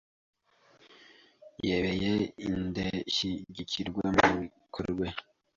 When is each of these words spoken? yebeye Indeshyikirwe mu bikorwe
yebeye 1.67 2.11
Indeshyikirwe 2.47 4.03
mu 4.21 4.29
bikorwe 4.43 5.07